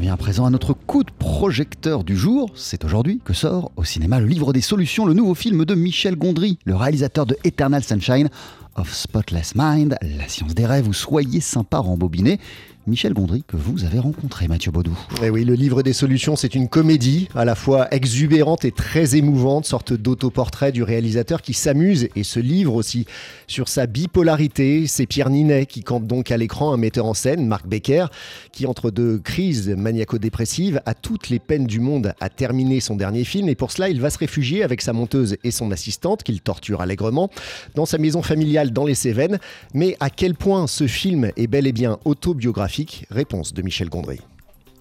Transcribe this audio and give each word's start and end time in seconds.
vient 0.00 0.14
à 0.14 0.16
présent 0.16 0.46
à 0.46 0.50
notre 0.50 0.72
coup 0.72 1.04
de 1.04 1.10
projecteur 1.18 2.04
du 2.04 2.16
jour. 2.16 2.50
C'est 2.54 2.84
aujourd'hui 2.84 3.20
que 3.22 3.34
sort 3.34 3.70
au 3.76 3.84
cinéma 3.84 4.18
Le 4.18 4.26
Livre 4.26 4.54
des 4.54 4.62
Solutions, 4.62 5.04
le 5.04 5.12
nouveau 5.12 5.34
film 5.34 5.66
de 5.66 5.74
Michel 5.74 6.16
Gondry, 6.16 6.58
le 6.64 6.74
réalisateur 6.74 7.26
de 7.26 7.36
Eternal 7.44 7.84
Sunshine 7.84 8.30
of 8.80 8.92
Spotless 8.92 9.54
Mind, 9.54 9.96
La 10.00 10.26
science 10.26 10.54
des 10.54 10.66
rêves 10.66 10.88
ou 10.88 10.92
Soyez 10.92 11.40
sympa 11.40 11.78
rembobiné. 11.78 12.40
Michel 12.86 13.12
Gondry 13.12 13.44
que 13.46 13.56
vous 13.56 13.84
avez 13.84 13.98
rencontré, 13.98 14.48
Mathieu 14.48 14.72
Baudou. 14.72 14.98
Et 15.22 15.26
eh 15.26 15.30
oui, 15.30 15.44
le 15.44 15.52
livre 15.52 15.82
des 15.82 15.92
solutions, 15.92 16.34
c'est 16.34 16.54
une 16.54 16.68
comédie 16.68 17.28
à 17.34 17.44
la 17.44 17.54
fois 17.54 17.92
exubérante 17.94 18.64
et 18.64 18.72
très 18.72 19.16
émouvante, 19.16 19.66
sorte 19.66 19.92
d'autoportrait 19.92 20.72
du 20.72 20.82
réalisateur 20.82 21.42
qui 21.42 21.52
s'amuse 21.52 22.08
et 22.16 22.24
se 22.24 22.40
livre 22.40 22.74
aussi 22.74 23.04
sur 23.46 23.68
sa 23.68 23.86
bipolarité. 23.86 24.86
C'est 24.86 25.06
Pierre 25.06 25.28
Ninet 25.28 25.66
qui 25.66 25.82
campe 25.82 26.06
donc 26.06 26.30
à 26.30 26.38
l'écran 26.38 26.72
un 26.72 26.78
metteur 26.78 27.04
en 27.04 27.12
scène, 27.12 27.46
Marc 27.46 27.66
Becker, 27.66 28.06
qui 28.50 28.66
entre 28.66 28.90
deux 28.90 29.18
crises 29.18 29.68
maniaco-dépressives 29.68 30.80
a 30.86 30.94
toutes 30.94 31.28
les 31.28 31.38
peines 31.38 31.66
du 31.66 31.80
monde 31.80 32.14
à 32.18 32.30
terminer 32.30 32.80
son 32.80 32.96
dernier 32.96 33.24
film 33.24 33.48
et 33.50 33.54
pour 33.54 33.72
cela, 33.72 33.90
il 33.90 34.00
va 34.00 34.08
se 34.08 34.18
réfugier 34.18 34.64
avec 34.64 34.80
sa 34.80 34.94
monteuse 34.94 35.36
et 35.44 35.50
son 35.50 35.70
assistante 35.70 36.22
qu'il 36.22 36.40
torture 36.40 36.80
allègrement 36.80 37.30
dans 37.74 37.86
sa 37.86 37.98
maison 37.98 38.22
familiale 38.22 38.69
dans 38.70 38.84
les 38.84 38.94
Cévennes. 38.94 39.38
Mais 39.74 39.96
à 40.00 40.10
quel 40.10 40.34
point 40.34 40.66
ce 40.66 40.86
film 40.86 41.30
est 41.36 41.46
bel 41.46 41.66
et 41.66 41.72
bien 41.72 41.98
autobiographique 42.04 43.06
Réponse 43.10 43.52
de 43.52 43.62
Michel 43.62 43.88
Gondry. 43.88 44.20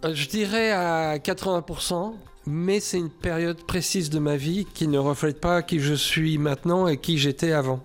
Euh, 0.05 0.13
je 0.13 0.27
dirais 0.27 0.71
à 0.71 1.17
80%, 1.17 2.13
mais 2.47 2.79
c'est 2.79 2.97
une 2.97 3.09
période 3.09 3.61
précise 3.63 4.09
de 4.09 4.19
ma 4.19 4.37
vie 4.37 4.65
qui 4.73 4.87
ne 4.87 4.97
reflète 4.97 5.39
pas 5.39 5.61
qui 5.61 5.79
je 5.79 5.93
suis 5.93 6.37
maintenant 6.37 6.87
et 6.87 6.97
qui 6.97 7.17
j'étais 7.17 7.51
avant. 7.51 7.81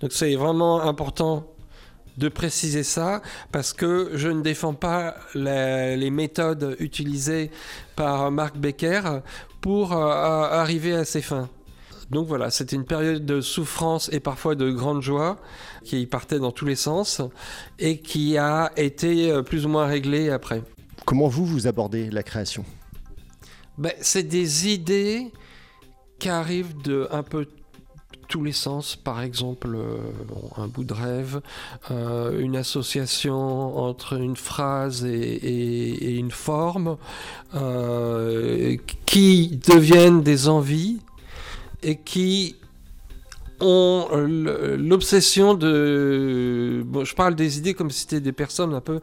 Donc 0.00 0.12
c'est 0.12 0.34
vraiment 0.34 0.82
important 0.82 1.46
de 2.18 2.28
préciser 2.28 2.82
ça 2.82 3.22
parce 3.52 3.72
que 3.72 4.10
je 4.14 4.28
ne 4.28 4.42
défends 4.42 4.74
pas 4.74 5.16
les, 5.34 6.10
méthodes 6.10 6.76
utilisées 6.78 7.50
par 7.96 8.30
Marc 8.30 8.56
Becker 8.56 9.20
pour 9.60 9.92
euh, 9.92 9.96
arriver 9.96 10.94
à 10.94 11.04
ses 11.04 11.22
fins. 11.22 11.48
Donc 12.10 12.26
voilà, 12.26 12.50
c'était 12.50 12.76
une 12.76 12.84
période 12.84 13.24
de 13.24 13.40
souffrance 13.40 14.10
et 14.12 14.20
parfois 14.20 14.56
de 14.56 14.70
grande 14.70 15.00
joie 15.00 15.36
qui 15.84 16.04
partait 16.06 16.40
dans 16.40 16.50
tous 16.50 16.66
les 16.66 16.74
sens 16.74 17.22
et 17.78 17.98
qui 17.98 18.36
a 18.36 18.72
été 18.76 19.30
euh, 19.30 19.42
plus 19.42 19.64
ou 19.64 19.68
moins 19.68 19.86
réglée 19.86 20.30
après. 20.30 20.62
Comment 21.04 21.28
vous, 21.28 21.46
vous 21.46 21.66
abordez 21.68 22.10
la 22.10 22.22
création? 22.22 22.64
Ben, 23.78 23.92
C'est 24.00 24.24
des 24.24 24.68
idées 24.68 25.30
qui 26.18 26.28
arrivent 26.28 26.76
de 26.82 27.08
un 27.12 27.22
peu 27.22 27.46
tous 28.28 28.44
les 28.44 28.52
sens, 28.52 28.94
par 28.94 29.22
exemple 29.22 29.74
euh, 29.74 29.96
un 30.56 30.68
bout 30.68 30.84
de 30.84 30.92
rêve, 30.92 31.40
euh, 31.90 32.40
une 32.40 32.56
association 32.56 33.76
entre 33.78 34.14
une 34.20 34.36
phrase 34.36 35.04
et, 35.04 36.16
une 36.16 36.30
forme, 36.30 36.96
qui 39.06 39.60
deviennent 39.66 40.22
des 40.22 40.48
envies 40.48 41.00
et 41.82 41.96
qui 41.96 42.56
ont 43.60 44.08
l'obsession 44.78 45.54
de... 45.54 46.82
Bon, 46.86 47.04
je 47.04 47.14
parle 47.14 47.34
des 47.34 47.58
idées 47.58 47.74
comme 47.74 47.90
si 47.90 48.00
c'était 48.00 48.20
des 48.20 48.32
personnes 48.32 48.74
un 48.74 48.80
peu 48.80 49.00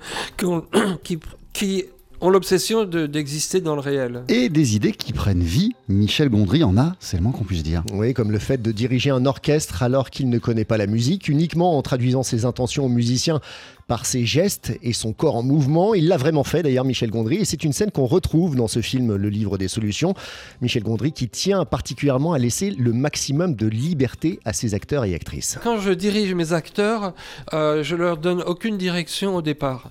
qui, 1.04 1.20
qui, 1.54 1.86
ont 2.22 2.30
l'obsession 2.30 2.84
d'exister 2.86 3.62
dans 3.62 3.76
le 3.76 3.82
réel. 3.82 4.24
Et 4.28 4.50
des 4.50 4.76
idées 4.76 4.92
qui 4.92 5.14
prennent 5.14 5.44
vie. 5.44 5.74
Michel 5.88 6.30
Gondry 6.30 6.64
en 6.64 6.78
a, 6.78 6.96
c'est 7.00 7.18
le 7.18 7.24
moins 7.24 7.32
qu'on 7.32 7.44
puisse 7.44 7.64
dire. 7.64 7.84
Oui, 7.94 8.14
comme 8.14 8.32
le 8.32 8.40
fait 8.40 8.62
de 8.62 8.72
diriger 8.72 9.10
un 9.10 9.26
orchestre 9.26 9.84
alors 9.84 10.10
qu'il 10.10 10.30
ne 10.30 10.40
connaît 10.40 10.66
pas 10.66 10.78
la 10.78 10.88
musique, 10.88 11.28
uniquement 11.28 11.78
en 11.78 11.82
traduisant 11.82 12.24
ses 12.24 12.46
intentions 12.46 12.86
aux 12.86 12.90
musiciens 12.90 13.40
par 13.88 14.06
ses 14.06 14.26
gestes 14.26 14.78
et 14.84 14.94
son 14.94 15.14
corps 15.14 15.38
en 15.38 15.44
mouvement. 15.44 15.94
Il 15.94 16.08
l'a 16.08 16.18
vraiment 16.18 16.44
fait 16.44 16.62
d'ailleurs, 16.62 16.84
Michel 16.84 17.10
Gondry, 17.10 17.38
et 17.38 17.46
c'est 17.46 17.64
une 17.64 17.72
scène 17.72 17.92
qu'on 17.92 18.06
retrouve 18.06 18.56
dans 18.56 18.68
ce 18.68 18.82
film 18.82 19.16
Le 19.16 19.30
Livre 19.30 19.58
des 19.58 19.68
Solutions. 19.68 20.14
Michel 20.62 20.84
Gondry 20.84 21.14
qui 21.14 21.30
tient 21.30 21.64
particulièrement 21.66 22.34
à 22.34 22.38
laisser 22.40 22.72
le 22.72 22.92
maximum 22.92 23.56
de 23.56 23.68
liberté 23.68 24.40
à 24.44 24.54
ses 24.54 24.74
acteurs 24.74 25.06
et 25.06 25.16
actrices. 25.16 25.58
Quand 25.64 25.80
je 25.80 25.92
dirige 25.92 26.34
mes 26.34 26.52
acteurs, 26.52 27.14
euh, 27.54 27.84
je 27.84 27.96
leur 27.96 28.18
donne 28.18 28.42
aucune 28.42 28.78
direction 28.78 29.36
au 29.36 29.42
départ. 29.42 29.90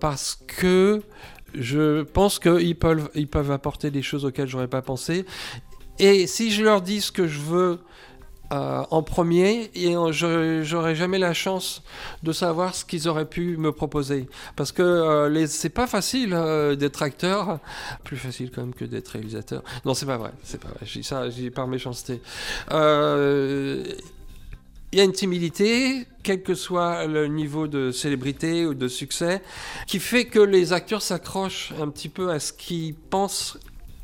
Parce 0.00 0.38
que 0.46 1.02
je 1.58 2.02
pense 2.02 2.38
qu'ils 2.38 2.76
peuvent, 2.76 3.10
ils 3.14 3.28
peuvent 3.28 3.50
apporter 3.50 3.90
des 3.90 4.02
choses 4.02 4.24
auxquelles 4.24 4.48
j'aurais 4.48 4.68
pas 4.68 4.82
pensé. 4.82 5.24
Et 5.98 6.26
si 6.26 6.50
je 6.50 6.62
leur 6.62 6.82
dis 6.82 7.00
ce 7.00 7.10
que 7.10 7.26
je 7.26 7.40
veux 7.40 7.78
euh, 8.52 8.84
en 8.90 9.02
premier, 9.02 9.70
et 9.74 9.94
j'aurais 10.12 10.94
jamais 10.94 11.18
la 11.18 11.34
chance 11.34 11.82
de 12.22 12.30
savoir 12.32 12.76
ce 12.76 12.84
qu'ils 12.84 13.08
auraient 13.08 13.28
pu 13.28 13.56
me 13.56 13.72
proposer. 13.72 14.28
Parce 14.54 14.70
que 14.70 14.82
euh, 14.82 15.46
c'est 15.46 15.70
pas 15.70 15.88
facile 15.88 16.32
euh, 16.32 16.76
d'être 16.76 17.02
acteur, 17.02 17.58
plus 18.04 18.16
facile 18.16 18.52
quand 18.52 18.60
même 18.60 18.74
que 18.74 18.84
d'être 18.84 19.08
réalisateur. 19.08 19.64
Non, 19.84 19.94
c'est 19.94 20.06
pas 20.06 20.18
vrai, 20.18 20.30
c'est 20.44 20.60
pas 20.60 20.68
vrai. 20.68 20.80
Je 20.82 20.98
dis 20.98 21.04
ça, 21.04 21.24
par 21.54 21.66
méchanceté. 21.66 22.20
Il 24.92 24.98
y 24.98 25.02
a 25.02 25.04
une 25.04 25.12
timidité, 25.12 26.06
quel 26.22 26.42
que 26.42 26.54
soit 26.54 27.06
le 27.06 27.26
niveau 27.26 27.66
de 27.66 27.90
célébrité 27.90 28.66
ou 28.66 28.74
de 28.74 28.88
succès, 28.88 29.42
qui 29.86 29.98
fait 29.98 30.26
que 30.26 30.38
les 30.38 30.72
acteurs 30.72 31.02
s'accrochent 31.02 31.72
un 31.80 31.88
petit 31.88 32.08
peu 32.08 32.30
à 32.30 32.38
ce 32.38 32.52
qu'ils 32.52 32.94
pensent 32.94 33.58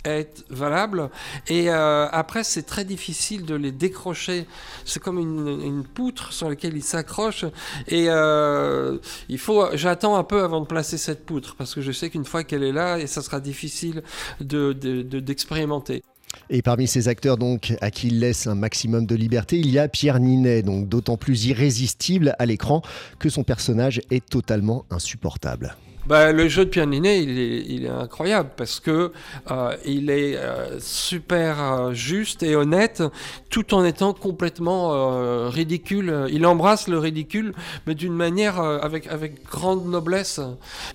être 0.04 0.44
valable. 0.50 1.10
Et 1.48 1.70
euh, 1.70 2.08
après 2.10 2.44
c'est 2.44 2.64
très 2.64 2.84
difficile 2.84 3.44
de 3.44 3.54
les 3.54 3.72
décrocher. 3.72 4.46
C'est 4.84 5.00
comme 5.00 5.18
une, 5.18 5.84
poutre 5.84 6.32
sur 6.32 6.48
laquelle 6.48 6.76
ils 6.76 6.82
s'accrochent. 6.82 7.44
Et 7.88 8.06
euh, 8.08 8.98
il 9.28 9.38
faut 9.38 9.66
j'attends 9.74 10.16
un 10.16 10.24
peu 10.24 10.42
avant 10.42 10.60
de 10.60 10.66
placer 10.66 10.98
cette 10.98 11.24
poutre 11.24 11.54
parce 11.56 11.74
que 11.74 11.80
je 11.80 11.92
sais 11.92 12.10
qu'une 12.10 12.24
fois 12.24 12.44
qu'elle 12.44 12.62
est 12.62 12.72
là 12.72 12.98
et 12.98 13.06
ça 13.06 13.22
sera 13.22 13.40
difficile 13.40 14.02
de 14.40 14.72
d'expérimenter 15.20 16.02
et 16.50 16.62
parmi 16.62 16.86
ces 16.86 17.08
acteurs 17.08 17.36
donc 17.36 17.74
à 17.80 17.90
qui 17.90 18.08
il 18.08 18.20
laisse 18.20 18.46
un 18.46 18.54
maximum 18.54 19.06
de 19.06 19.14
liberté, 19.14 19.58
il 19.58 19.70
y 19.70 19.78
a 19.78 19.88
Pierre 19.88 20.20
Ninet, 20.20 20.62
donc 20.62 20.88
d'autant 20.88 21.16
plus 21.16 21.46
irrésistible 21.46 22.34
à 22.38 22.46
l'écran 22.46 22.82
que 23.18 23.28
son 23.28 23.44
personnage 23.44 24.00
est 24.10 24.24
totalement 24.24 24.84
insupportable. 24.90 25.76
Bah, 26.06 26.32
le 26.32 26.48
jeu 26.48 26.64
de 26.64 26.70
Pierre 26.70 26.88
Ninet, 26.88 27.22
il 27.22 27.86
est, 27.86 27.88
incroyable 27.88 28.50
parce 28.56 28.80
que 28.80 29.12
euh, 29.50 29.76
il 29.84 30.10
est 30.10 30.36
euh, 30.36 30.80
super 30.80 31.62
euh, 31.62 31.92
juste 31.92 32.42
et 32.42 32.56
honnête, 32.56 33.04
tout 33.50 33.72
en 33.72 33.84
étant 33.84 34.12
complètement 34.12 35.48
ridicule. 35.48 36.26
Il 36.30 36.44
embrasse 36.46 36.88
le 36.88 36.98
ridicule, 36.98 37.54
mais 37.86 37.94
d'une 37.94 38.14
manière 38.14 38.58
avec 38.58 39.06
avec 39.06 39.44
grande 39.44 39.86
noblesse. 39.86 40.40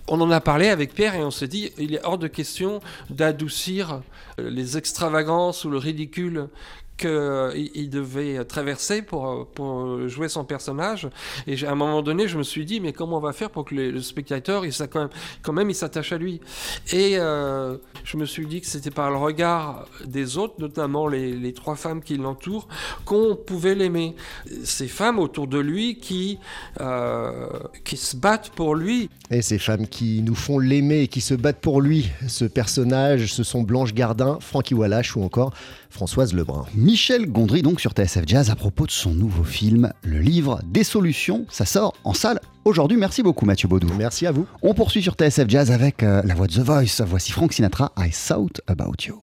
On 0.08 0.20
en 0.20 0.32
a 0.32 0.42
parlé 0.42 0.68
avec 0.70 0.94
Pierre 0.94 1.16
et 1.16 1.24
on 1.24 1.32
s'est 1.32 1.48
dit, 1.48 1.72
il 1.78 1.96
est 1.96 2.04
hors 2.04 2.18
de 2.18 2.28
question 2.28 2.82
d'adoucir 3.10 4.02
les 4.38 4.78
extravagances 4.78 5.64
ou 5.66 5.70
le 5.70 5.78
ridicule 5.78 6.50
qu'il 6.98 7.90
devait 7.90 8.44
traverser 8.46 9.02
pour, 9.02 9.48
pour 9.48 10.08
jouer 10.08 10.30
son 10.30 10.44
personnage. 10.44 11.10
Et 11.46 11.64
à 11.66 11.72
un 11.72 11.76
moment 11.76 12.02
donné, 12.02 12.28
je 12.28 12.38
me 12.38 12.44
suis 12.44 12.66
dit, 12.66 12.80
mais 12.80 12.94
comment 12.94 13.18
on 13.18 13.22
va 13.22 13.34
faire 13.34 13.50
pour 13.50 13.66
que 13.66 13.76
le 13.76 14.02
spectateur, 14.02 14.66
il, 14.66 14.74
quand, 14.88 15.00
même, 15.02 15.10
quand 15.42 15.54
même, 15.54 15.70
il 15.70 15.76
s'attache 15.76 16.12
à 16.12 16.18
lui? 16.18 16.42
Et 16.92 17.18
euh, 17.18 17.78
je 18.04 18.18
me 18.18 18.26
suis 18.26 18.46
dit 18.46 18.62
que 18.62 18.68
c'était 18.68 18.92
par 18.92 19.10
le 19.10 19.18
regard 19.18 19.88
des 20.06 20.38
autres, 20.38 20.56
notamment 20.60 21.08
les, 21.08 21.54
trois 21.54 21.76
femmes 21.76 22.02
qui 22.02 22.18
l'entourent, 22.18 22.68
qu'on 23.06 23.36
pouvait 23.36 23.76
l'aimer. 23.76 24.16
Ces 24.64 24.88
femmes 24.88 25.20
autour 25.20 25.48
de 25.48 25.60
lui 25.60 25.98
qui, 26.00 26.40
euh, 26.82 27.48
qui 27.84 27.98
se 27.98 28.16
battent 28.16 28.50
pour 28.50 28.76
lui. 28.76 29.10
Et 29.30 29.42
ces 29.42 29.60
femmes 29.60 29.88
qui 29.88 30.22
nous 30.22 30.36
font 30.36 30.60
l'aimer 30.60 31.02
et 31.02 31.08
qui 31.08 31.22
se 31.22 31.34
battent 31.34 31.62
pour 31.62 31.82
lui. 31.82 32.10
Ce 32.28 32.46
personnage, 32.46 33.34
ce 33.34 33.44
sont 33.44 33.62
Blanche 33.62 33.94
Gardin, 33.94 34.38
Francky 34.42 34.74
Wallace 34.74 35.16
ou 35.16 35.22
encore 35.22 35.54
Françoise 35.90 36.34
Lebrun. 36.34 36.66
Michel 36.88 37.30
Gondry 37.30 37.64
donc 37.64 37.82
sur 37.82 37.92
TSF 37.92 38.24
Jazz 38.26 38.50
à 38.50 38.56
propos 38.56 38.86
de 38.86 38.92
son 38.92 39.12
nouveau 39.14 39.44
film, 39.44 39.92
Le 40.04 40.20
Livre 40.20 40.62
des 40.66 40.86
Solutions. 40.86 41.46
Ça 41.50 41.66
sort 41.66 41.94
en 42.06 42.14
salle 42.14 42.40
aujourd'hui. 42.64 42.98
Merci 42.98 43.24
beaucoup 43.24 43.46
Mathieu 43.46 43.68
Baudou. 43.68 43.90
Merci 43.98 44.26
à 44.26 44.32
vous. 44.32 44.48
On 44.62 44.74
poursuit 44.74 45.04
sur 45.04 45.16
TSF 45.16 45.50
Jazz 45.50 45.70
avec 45.70 46.02
euh, 46.02 46.22
la 46.24 46.34
voix 46.34 46.48
de 46.48 46.54
The 46.54 46.60
Voice. 46.60 47.02
Voici 47.06 47.34
Frank 47.34 47.52
Sinatra, 47.52 47.92
I 47.98 48.12
Thought 48.12 48.62
About 48.68 48.94
You. 49.06 49.16